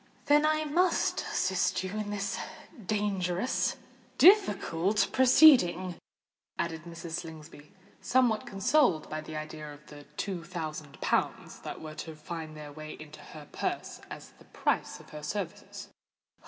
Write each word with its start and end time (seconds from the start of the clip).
"Then 0.25 0.47
I 0.47 0.63
must 0.63 1.21
assist 1.21 1.83
you 1.83 1.91
in 1.91 2.09
this 2.09 2.35
dangerous—difficult 2.87 5.09
proceeding," 5.11 5.93
added 6.57 6.85
Mrs. 6.85 7.11
Slingsby, 7.19 7.71
somewhat 8.01 8.47
consoled 8.47 9.07
by 9.11 9.21
the 9.21 9.35
idea 9.35 9.71
of 9.71 9.85
the 9.85 10.05
two 10.17 10.43
thousand 10.43 10.99
pounds 11.01 11.59
that 11.59 11.81
were 11.81 11.93
to 11.93 12.15
find 12.15 12.57
their 12.57 12.71
way 12.71 12.97
into 12.99 13.19
her 13.19 13.47
purse 13.51 14.01
as 14.09 14.29
the 14.39 14.45
price 14.45 14.99
of 14.99 15.11
her 15.11 15.21
services. 15.21 15.89